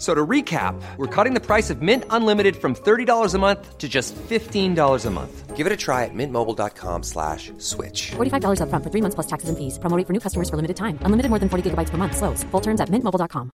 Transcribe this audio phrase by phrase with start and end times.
[0.00, 3.86] So to recap, we're cutting the price of Mint Unlimited from $30 a month to
[3.86, 5.54] just $15 a month.
[5.54, 8.12] Give it a try at mintmobile.com slash switch.
[8.12, 9.78] $45 up front for three months plus taxes and fees.
[9.78, 10.98] Promoting for new customers for limited time.
[11.02, 12.16] Unlimited more than 40 gigabytes per month.
[12.16, 12.44] Slows.
[12.44, 13.50] Full terms at mintmobile.com.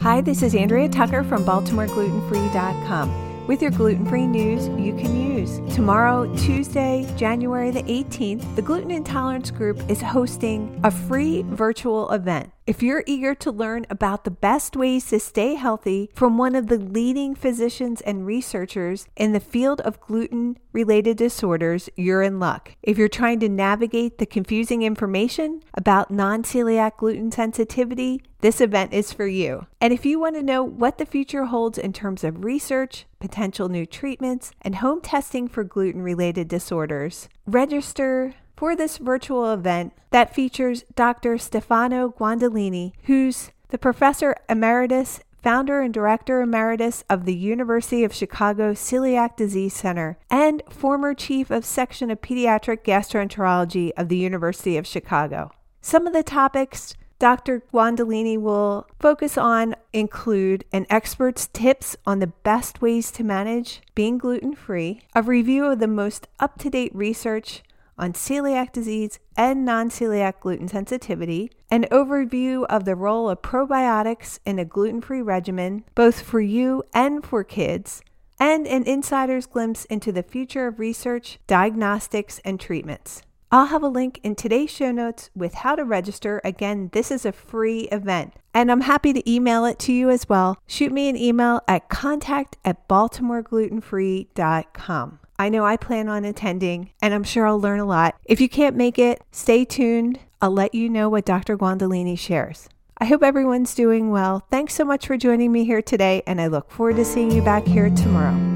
[0.00, 5.60] Hi, this is Andrea Tucker from BaltimoreGlutenFree.com with your gluten free news you can use.
[5.74, 12.50] Tomorrow, Tuesday, January the 18th, the Gluten Intolerance Group is hosting a free virtual event.
[12.66, 16.66] If you're eager to learn about the best ways to stay healthy from one of
[16.66, 22.72] the leading physicians and researchers in the field of gluten related disorders, you're in luck.
[22.82, 28.92] If you're trying to navigate the confusing information about non celiac gluten sensitivity, this event
[28.92, 29.66] is for you.
[29.80, 33.68] And if you want to know what the future holds in terms of research, potential
[33.68, 40.34] new treatments, and home testing for gluten related disorders, register for this virtual event that
[40.34, 41.38] features Dr.
[41.38, 48.72] Stefano Guandalini, who's the professor emeritus, founder and director emeritus of the University of Chicago
[48.72, 54.86] Celiac Disease Center, and former chief of section of pediatric gastroenterology of the University of
[54.86, 55.50] Chicago.
[55.80, 57.62] Some of the topics Dr.
[57.72, 64.18] Guandalini will focus on include an expert's tips on the best ways to manage being
[64.18, 67.62] gluten free, a review of the most up to date research
[67.98, 74.38] on celiac disease and non celiac gluten sensitivity, an overview of the role of probiotics
[74.44, 78.02] in a gluten free regimen, both for you and for kids,
[78.38, 83.22] and an insider's glimpse into the future of research, diagnostics, and treatments.
[83.50, 86.40] I'll have a link in today's show notes with how to register.
[86.44, 90.28] Again, this is a free event, and I'm happy to email it to you as
[90.28, 90.58] well.
[90.66, 95.20] Shoot me an email at contact at baltimoreglutenfree.com.
[95.38, 98.16] I know I plan on attending, and I'm sure I'll learn a lot.
[98.24, 100.18] If you can't make it, stay tuned.
[100.40, 101.56] I'll let you know what Dr.
[101.56, 102.68] Guandalini shares.
[102.98, 104.46] I hope everyone's doing well.
[104.50, 107.42] Thanks so much for joining me here today, and I look forward to seeing you
[107.42, 108.55] back here tomorrow.